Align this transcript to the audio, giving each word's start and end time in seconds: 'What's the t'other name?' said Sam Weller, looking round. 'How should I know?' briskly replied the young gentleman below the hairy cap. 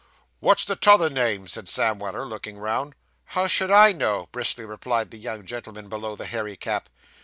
'What's 0.39 0.65
the 0.65 0.75
t'other 0.75 1.11
name?' 1.11 1.47
said 1.47 1.69
Sam 1.69 1.99
Weller, 1.99 2.25
looking 2.25 2.57
round. 2.57 2.95
'How 3.25 3.45
should 3.45 3.69
I 3.69 3.91
know?' 3.91 4.29
briskly 4.31 4.65
replied 4.65 5.11
the 5.11 5.19
young 5.19 5.45
gentleman 5.45 5.89
below 5.89 6.15
the 6.15 6.25
hairy 6.25 6.55
cap. 6.57 6.89